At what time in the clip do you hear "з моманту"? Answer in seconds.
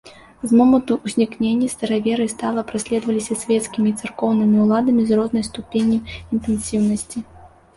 0.51-0.95